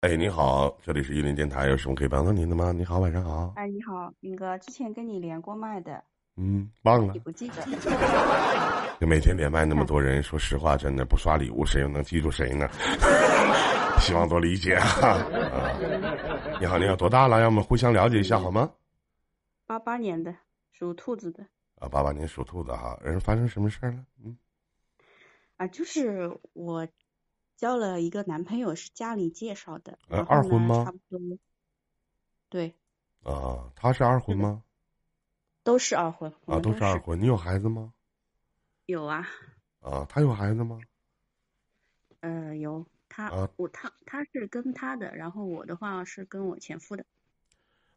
[0.00, 2.72] 哎，你好，这里是玉林电台，有什么可以帮到您的吗？
[2.72, 3.52] 你好，晚上好。
[3.56, 6.02] 哎，你好，斌哥，之前跟你连过麦的，
[6.36, 7.18] 嗯，忘了你。
[7.18, 7.62] 不记得？
[8.98, 12.66] 就每天连麦那么多人，说实话，真的不刷礼物，谁又能记住谁呢？
[14.00, 14.86] 希望多理解啊！
[14.88, 15.78] 啊，
[16.58, 17.38] 你好，你好，多大了？
[17.38, 18.70] 让我们互相了解一下好吗？
[19.66, 20.34] 八八年的，
[20.72, 21.44] 属兔子的
[21.78, 23.98] 啊，八八年属兔子哈，人发生什么事儿了？
[24.24, 24.34] 嗯，
[25.58, 26.88] 啊，就是我
[27.60, 31.38] 交了一个男朋友，是家里介绍的，呃二婚吗差不多，
[32.48, 32.74] 对，
[33.22, 34.64] 啊，他是二婚吗？
[35.62, 37.20] 都是二婚，啊，都都是二婚。
[37.20, 37.92] 你有孩子吗？
[38.86, 39.28] 有啊，
[39.80, 40.80] 啊，他有孩子吗？
[42.20, 47.04] 呃，有他，啊我他他是跟他的，然后我的话是跟我前夫的，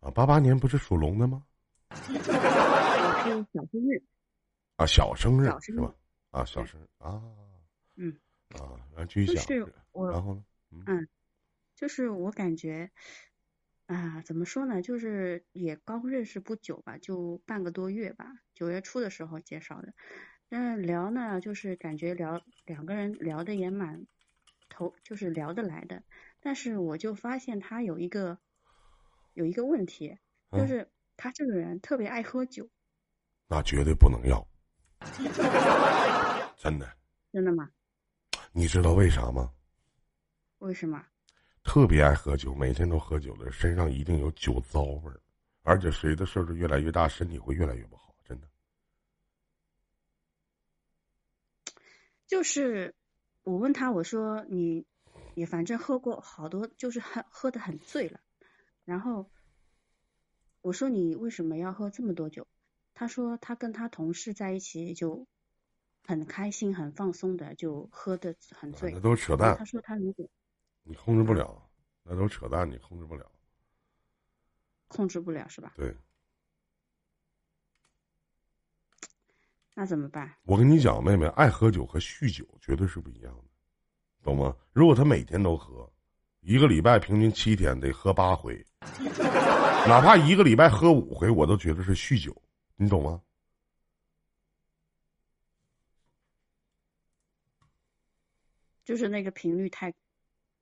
[0.00, 1.44] 啊，八八年不是属龙的吗？
[1.90, 4.02] 我 是小生日，
[4.76, 5.94] 啊，小生日小生日是吧？
[6.30, 7.22] 啊，小生日啊，
[7.96, 8.16] 嗯，
[8.58, 10.44] 啊，然后继续讲，就是我然后呢？
[10.86, 11.08] 嗯
[11.74, 12.90] 就是我感觉，
[13.86, 14.82] 啊，怎么说呢？
[14.82, 19.94] 就是也刚认识不久吧，就半个多月吧，九月初的时候介绍的。
[20.50, 24.06] 但是聊呢，就是感觉聊两个人聊的也蛮
[24.68, 26.02] 投，就是聊得来的。
[26.40, 28.38] 但是我就发现他有一个
[29.32, 30.18] 有一个问题，
[30.50, 32.68] 就嗯是他这个人特别爱喝酒，
[33.48, 34.46] 那绝对不能要，
[36.58, 36.96] 真的。
[37.32, 37.70] 真的吗？
[38.52, 39.52] 你知道为啥吗？
[40.58, 41.06] 为什么？
[41.62, 45.20] 特别爱喝酒，每天都喝酒的身上一定有酒糟味儿，
[45.62, 48.48] 而且随着岁数越来越大，身体会越来越不好，真的。
[52.26, 52.94] 就是
[53.42, 54.86] 我问他，我说你
[55.34, 58.20] 也反正喝过好多，就是很喝的很醉了。
[58.84, 59.30] 然后
[60.60, 62.48] 我说你为什么要喝这么多酒？
[62.94, 65.26] 他说他跟他同事在一起就
[66.06, 68.92] 很开心、很放松的，就喝的很醉。
[68.92, 70.28] 那都是扯淡他，说他如果
[70.82, 71.62] 你控制不了，
[72.02, 73.30] 那都扯淡，你控制不了。
[74.88, 75.74] 控制不了是吧？
[75.76, 75.94] 对
[79.74, 80.34] 那怎么办？
[80.42, 83.44] 我跟你讲，妹妹，爱喝酒和酗酒绝对是不一样的，
[84.22, 84.54] 懂吗？
[84.72, 85.90] 如果他每天都喝，
[86.40, 88.62] 一个礼拜平均七天得喝八回，
[89.86, 92.36] 哪怕一个礼拜喝五回，我都觉得是酗酒，
[92.76, 93.22] 你懂吗？
[98.84, 99.94] 就是那个频率太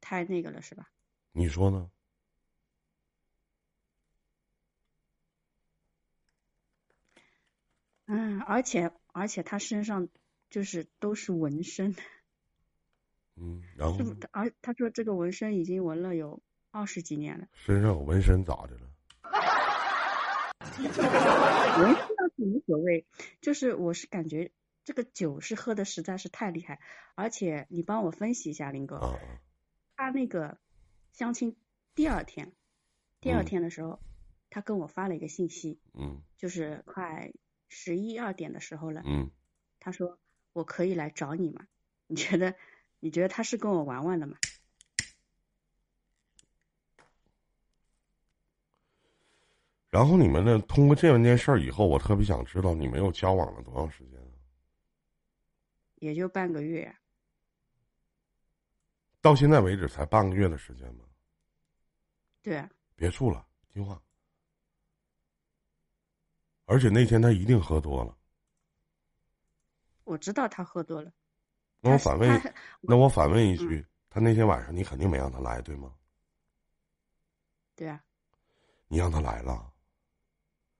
[0.00, 0.90] 太那个了是吧？
[1.32, 1.90] 你说呢？
[8.06, 10.08] 嗯，而且而且他身上
[10.50, 11.96] 就是都是纹身。
[13.36, 14.14] 嗯，然后是不？
[14.30, 18.90] 而他说这个纹身已经纹了有二十几年了，身上有纹身咋的了？
[20.74, 23.04] 纹身倒是无所谓，
[23.40, 24.52] 就是我是感觉
[24.84, 26.78] 这个酒是喝的实在是太厉害，
[27.14, 29.18] 而且你帮我分析一下，林哥，啊，
[29.96, 30.58] 他那个
[31.12, 31.56] 相亲
[31.94, 32.52] 第二天，
[33.20, 33.98] 第二嗯天的时候，
[34.50, 37.32] 他跟我发了一个信息，嗯就是快
[37.68, 39.30] 十一二点的时候了，嗯，
[39.80, 40.18] 他说
[40.52, 41.66] 我可以来找你吗？
[42.06, 42.54] 你觉得
[43.00, 44.36] 你觉得他是跟我玩玩的吗？
[49.90, 50.58] 然后你们呢？
[50.68, 54.23] 通过这件事儿以后，我特别想知道你们又交往了多长时间啊？
[56.04, 56.94] 也就半个月啊，
[59.22, 61.04] 到现在为止才半个月的时间吗？
[62.42, 63.98] 对啊，别处了，听话。
[66.66, 68.14] 而且那天他一定喝多了。
[70.04, 71.10] 我知道他喝多了。
[71.80, 75.94] 那我反问，那我反问一句，他那天晚上你肯定没让他来，对吗？
[77.74, 78.04] 对啊，
[78.88, 79.72] 你让他来了，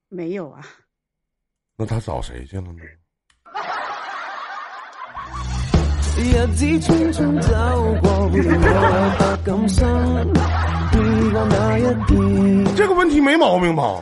[0.09, 0.63] 没有啊，
[1.77, 2.85] 那他找谁去了呢？
[6.17, 7.53] 日子匆匆走
[8.01, 9.85] 過，會我百感生。
[12.77, 14.01] 这个问题没毛病吧？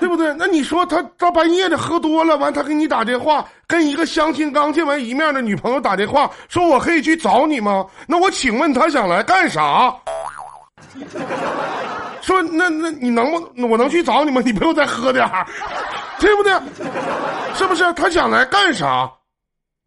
[0.00, 0.32] 对不对？
[0.38, 7.84] 那你说他大半夜的喝多了，完他给你打电话，跟一个相亲刚见完一面的女朋友打电话，说我可以去找你吗？
[8.06, 9.94] 那我请问他想来干啥？
[12.22, 14.40] 说那那你能不我能去找你吗？
[14.44, 15.46] 你不用再喝点儿，
[16.18, 16.52] 对不对？
[17.54, 17.92] 是不是？
[17.92, 19.10] 他想来干啥？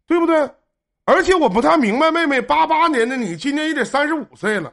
[0.06, 0.48] 对不对？
[1.04, 4.72] 而且我不太明白，妹妹，八八年的你今年也得三十五岁了。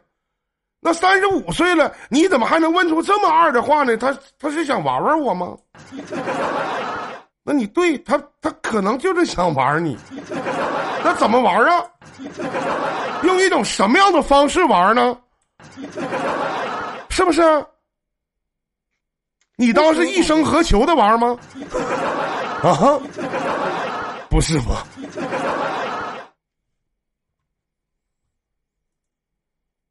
[0.81, 3.97] 那三十五岁了，你怎么还能问出这么二的话呢？
[3.97, 5.57] 他他是想玩玩我吗？
[7.43, 9.97] 那你对他，他可能就是想玩你。
[11.03, 11.83] 那怎么玩啊？
[13.23, 15.17] 用一种什么样的方式玩呢？
[17.09, 17.41] 是不是？
[19.57, 21.37] 你当是一生何求的玩吗？
[22.63, 22.99] 啊，
[24.29, 24.85] 不是吧？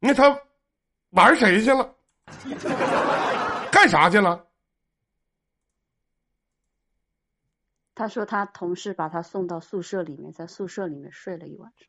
[0.01, 0.41] 那他
[1.11, 1.95] 玩谁去了？
[3.71, 4.47] 干啥去了？
[7.95, 11.89] 他说他同事把他送到宿舍里面，在宿舍里面睡了一晚上。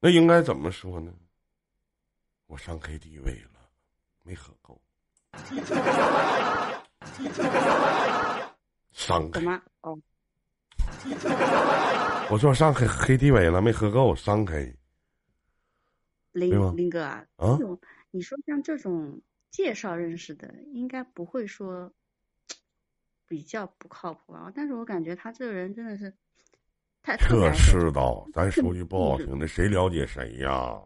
[0.00, 1.12] 那应该怎么说呢？
[2.46, 3.50] 我上 KTV 了，
[4.24, 4.80] 没喝够。
[8.92, 9.62] 上怎么？
[9.82, 9.96] 哦，
[12.30, 14.74] 我说上黑 KTV 了，没喝够，三 K
[16.32, 17.80] 林林哥啊，啊这种
[18.10, 21.92] 你说像这种介绍认识的，应该不会说
[23.26, 24.52] 比较不靠谱啊。
[24.54, 26.12] 但是我感觉他这个人真的是
[27.02, 30.80] 太这世道， 咱说句不好听的，谁了解谁呀？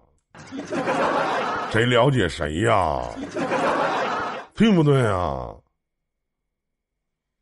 [1.70, 3.02] 谁了解谁呀？
[4.54, 5.54] 对不对呀？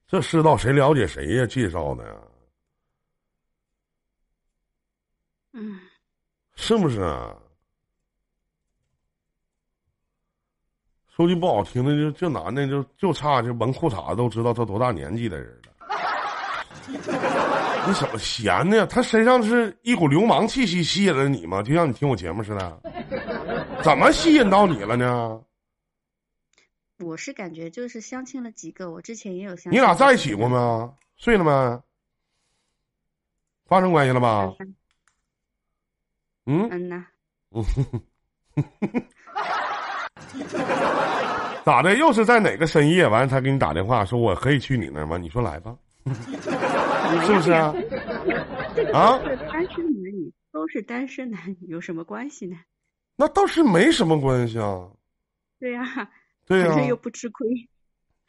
[0.08, 1.46] 这世道谁了解谁呀？
[1.46, 2.14] 介绍的呀，
[5.52, 5.80] 嗯，
[6.54, 7.36] 是不是啊？
[11.14, 15.72] 说句不好听的，就这男的就就差就闻裤衩都知道他多大年纪的人了。
[17.86, 18.86] 你怎么闲呢？
[18.86, 21.62] 他身上是一股流氓气息吸引了你吗？
[21.62, 22.80] 就像你听我节目似的，
[23.84, 25.42] 怎么吸引到你了呢？
[26.98, 29.72] 我是感觉就是相亲了几个，我之前也有相亲。
[29.72, 30.48] 你俩在一起过？
[30.48, 30.94] 吗？
[31.16, 31.82] 睡了没？
[33.66, 34.54] 发生关系了吧？
[36.46, 37.04] 嗯，嗯呐，
[41.64, 41.94] 咋的？
[41.96, 45.16] 又是在哪个深夜完了他给你打电话说我可以去你那儿吗？
[45.18, 45.74] 你说来吧，
[47.24, 47.72] 是不是啊？
[48.74, 52.56] 这个啊都是单身男女，都是单身男女， 有什么关系呢？
[53.16, 54.88] 那倒是没什么关系啊。
[55.60, 55.82] 对呀、
[56.46, 57.46] 对啊呀、又不吃亏。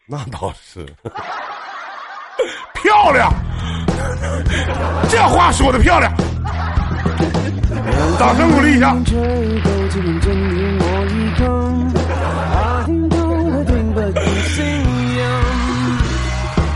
[0.05, 0.85] 那倒是，
[2.75, 3.31] 漂亮，
[5.09, 6.13] 这话说的漂亮，
[8.19, 8.95] 掌声鼓励一下。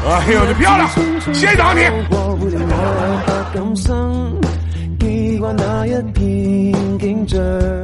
[0.09, 0.89] 哎呦，这漂亮，
[1.33, 1.81] 先打你。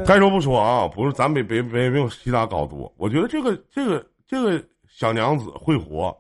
[0.06, 2.92] 该说不说啊，不是，咱别别别没有其他高度。
[2.98, 6.16] 我觉得这个这个这个小娘子会活，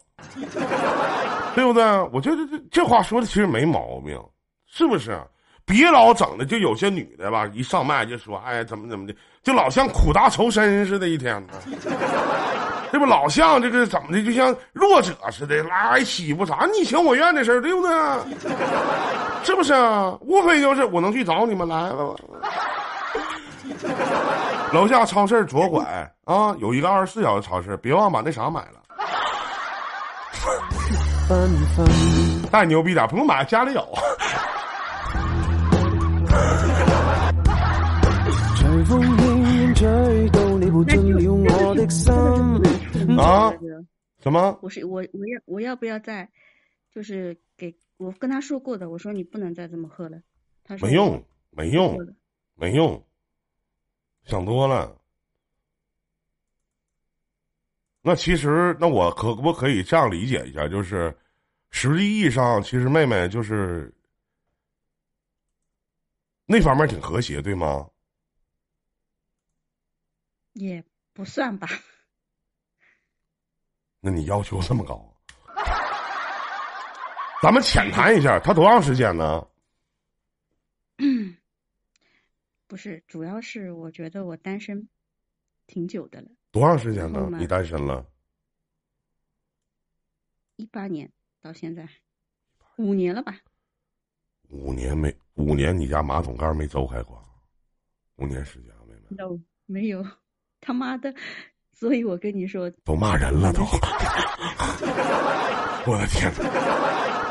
[1.55, 1.83] 对不对？
[2.11, 4.21] 我觉得这这话说的其实没毛病，
[4.65, 5.17] 是不是？
[5.65, 11.53] 别老整的，就有些女的吧，一上麦就说，哎，怎么怎么的，就老像苦大仇深似的，一天呢，
[12.91, 17.91] 这不老像这个怎么的，就像弱者似的，来欺负啥你情我愿的事儿，对不对？
[19.43, 20.17] 是不是啊？
[20.21, 22.15] 无非就是我能去找你们来了。
[24.71, 25.83] 楼下超市左拐
[26.25, 28.81] 啊，有一个二十四小时超市，别忘把那啥买了。
[32.51, 33.87] 再牛逼点，不用买，家里有。
[38.85, 42.11] 風輕輕吹到你抱進了我的心。
[43.17, 43.53] 啊
[44.19, 44.57] 什么？
[44.61, 46.29] 我是我我要我要不要再，
[46.91, 50.21] 就是给我跟他说过的，我说你不能再这么喝了。
[50.63, 52.13] 他说没用，没用，了
[52.55, 53.05] 没用，
[54.25, 54.97] 想多了。
[58.01, 60.67] 那其实，那我可不可以这样理解一下？
[60.67, 61.15] 就是，
[61.69, 63.93] 实际意义上，其实妹妹就是
[66.45, 67.89] 那方面挺和谐，对吗？
[70.53, 70.83] 也
[71.13, 71.67] 不算吧，
[73.99, 75.15] 那你要求这么高？
[77.41, 79.45] 咱们浅谈一下，他多长时间呢？
[82.67, 84.87] 不是，主要是我觉得我单身
[85.67, 88.05] 挺久的了，多长时间呢你单身了？
[90.55, 91.87] 一八年到现在
[92.77, 93.39] 五年了吧？
[94.49, 97.21] 五年没五年，你家马桶盖没走开过，
[98.15, 100.03] 五年时间，妹妹 no 没有，
[100.65, 101.13] 他妈的，
[101.77, 103.61] 所以我跟你说，都骂人了都，
[105.85, 106.45] 我的天哪！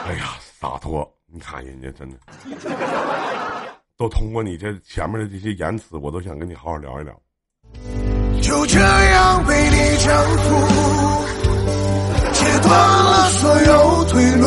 [0.07, 1.11] 哎呀，洒脱！
[1.27, 2.19] 你看人家真的，
[3.97, 7.19] 都通过你这前面的这些言辞，我都想跟你好好聊一聊。
[8.43, 10.45] 就这样被你征服，
[12.35, 14.47] 切断了所有退路。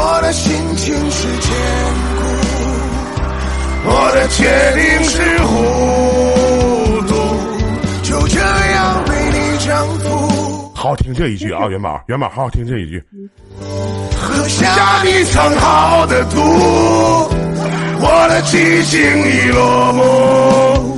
[0.00, 1.50] 我的心情是坚
[2.14, 2.18] 固，
[3.90, 4.44] 我的决
[4.76, 6.37] 定是糊
[9.68, 13.04] 好好听这一句啊， 元宝，元宝，好好听这一句。
[14.20, 16.38] 喝下你藏好的毒，
[18.00, 20.96] 我的激情已落幕。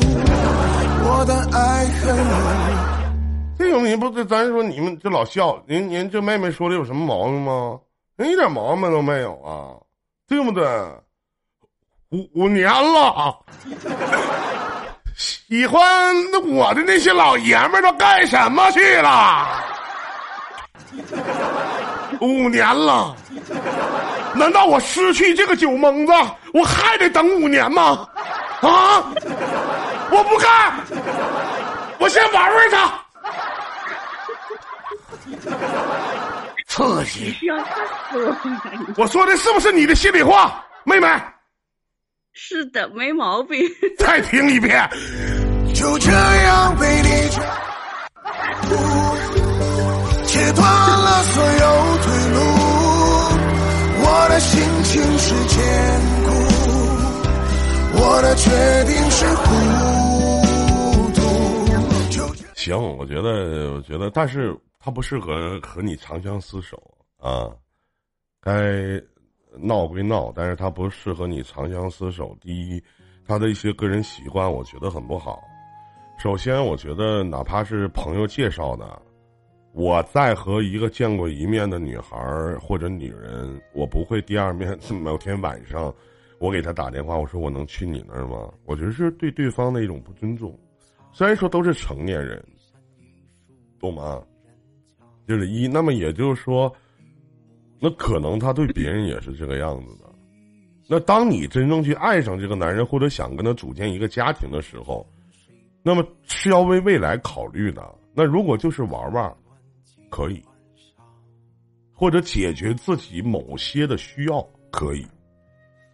[1.03, 2.17] 我的爱恨。
[3.59, 7.79] 这种你不是咱说你们这老笑，您您这妹妹说的有什么毛病吗？
[8.17, 9.75] 人一点毛病都没有啊，
[10.29, 10.65] 对不对？
[12.11, 13.37] 五五年了。
[15.21, 15.83] 喜欢
[16.49, 19.47] 我的那些老爷们都干什么去了？
[22.23, 23.15] 五年了，
[24.35, 26.12] 难道我失去这个酒蒙子，
[26.55, 28.09] 我还得等五年吗？
[28.62, 29.05] 啊！
[30.11, 30.73] 我不干，
[31.99, 32.91] 我先玩玩他。
[36.67, 37.37] 刺激！
[38.97, 41.07] 我说的是不是你的心里话，妹妹？
[42.33, 43.61] 是的，没毛病。
[43.99, 44.89] 再听一遍。
[45.75, 47.43] 就这样被你征
[48.63, 48.75] 服，
[50.27, 52.39] 切断了所有退路。
[54.03, 55.57] 我的心情是坚
[56.25, 56.31] 固，
[57.99, 58.51] 我的决
[58.85, 59.43] 定是糊
[61.15, 61.19] 涂。
[62.11, 62.17] 就
[62.55, 66.77] 行，我觉得，我觉得，但是他不适合和你长相厮守
[67.19, 67.49] 啊。
[68.43, 69.01] 该
[69.59, 72.37] 闹归闹，但是他不适合你长相厮守。
[72.40, 72.83] 第一，
[73.26, 75.42] 他的一些个人习惯，我觉得很不好。
[76.19, 79.00] 首先，我觉得哪怕是朋友介绍的，
[79.73, 82.16] 我在和一个见过一面的女孩
[82.61, 85.95] 或者女人，我不会第二面某天晚上，
[86.38, 88.52] 我给她打电话，我说我能去你那儿吗？
[88.66, 90.59] 我觉得是对对方的一种不尊重。
[91.12, 92.45] 虽然说都是成年人，
[93.78, 94.23] 懂吗？
[95.26, 95.66] 就是一。
[95.66, 96.73] 那么也就是说，
[97.81, 100.05] 那可能他对别人也是这个样子的。
[100.87, 105.07] 那当你真正去爱上这个男人，或者想跟他组建一个家庭的时候，
[105.83, 107.95] 那么是要为未来考虑的。
[108.13, 109.35] 那如果就是玩玩，
[110.11, 110.45] 可以，
[111.95, 115.07] 或者解决自己某些的需要可以，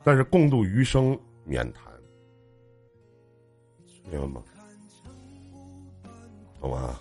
[0.02, 1.92] 但是共度余生免谈，
[4.10, 4.42] 明白吗？
[6.58, 6.98] 懂吗？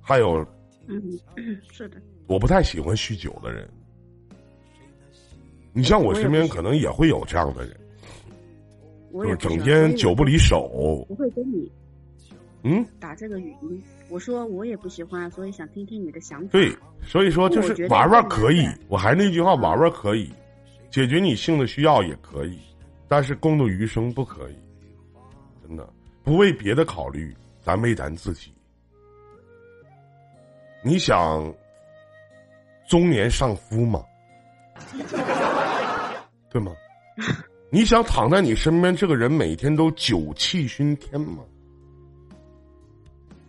[0.00, 0.44] 还有，
[0.88, 1.00] 嗯，
[1.70, 3.70] 是的，我不太喜欢酗酒的人。
[5.72, 7.76] 你像我身边可能也会有这样的人，
[9.12, 11.04] 就是整天酒不离手。
[11.08, 11.70] 不会跟你
[12.64, 13.82] 嗯，打这个语音。
[14.08, 16.48] 我说我也不喜欢，所以想听听你的想法。
[16.52, 16.70] 对，
[17.02, 20.30] 所以说就是玩玩可以，我还是那句话，玩玩可以，
[20.90, 22.58] 解决你性的需要也可以，
[23.08, 24.56] 但是共度余生不可以，
[25.66, 25.88] 真的
[26.22, 28.52] 不为别的考虑，咱为咱自己。
[30.84, 31.52] 你想
[32.86, 34.04] 中年丧夫吗？
[36.52, 36.72] 对吗？
[37.70, 41.42] 你想躺在你身边这个人每天都酒气熏天吗？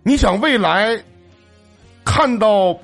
[0.03, 0.98] 你想未来
[2.05, 2.77] 看到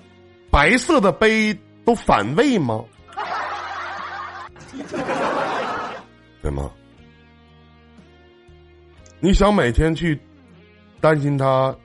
[0.52, 2.84] 白色的杯都反胃吗？
[6.42, 6.70] 对吗？
[9.22, 10.18] 你想每天去
[11.02, 11.76] 担心他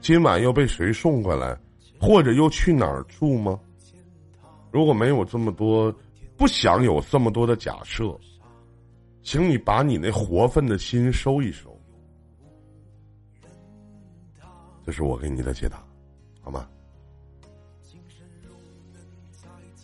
[0.00, 1.56] 今晚又被谁送回来，
[2.00, 3.58] 或者又去哪儿住吗？
[4.70, 5.94] 如果没有这么多，
[6.44, 8.14] 不想有这么多的假设，
[9.22, 11.74] 请你把你那活分的心收一收。
[14.84, 15.82] 这是我给你的解答，
[16.42, 16.68] 好吗？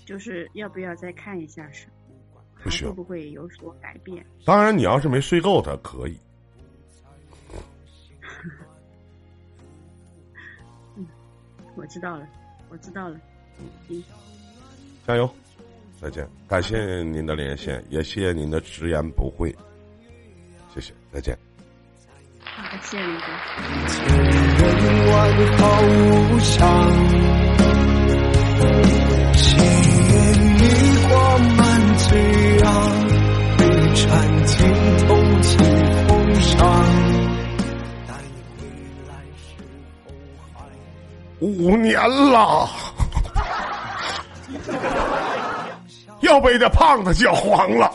[0.04, 1.86] 就是要不要再看一下是？
[2.62, 4.22] 不需要会不会有所改变？
[4.44, 6.18] 当然，你要是没睡够，他可以。
[10.94, 11.06] 嗯
[11.74, 12.28] 我知道了，
[12.68, 13.18] 我知道了。
[13.88, 14.04] 嗯，
[15.06, 15.26] 加油，
[16.00, 16.26] 再见！
[16.48, 19.54] 感谢您的连线，也谢谢您的直言不讳，
[20.74, 21.36] 谢谢，再见。
[22.42, 23.26] 好的，谢谢林哥。
[24.80, 25.36] 人万
[42.66, 42.79] 好
[46.20, 47.90] 要被这胖子搅黄了。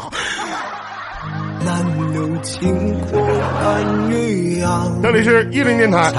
[5.02, 6.12] 这里是一零电台。